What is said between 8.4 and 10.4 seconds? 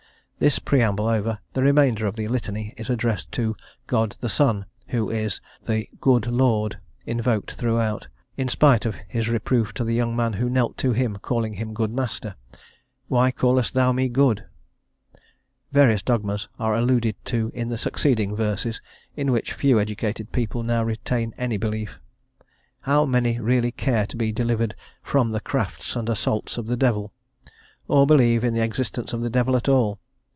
spite of His reproof to the young man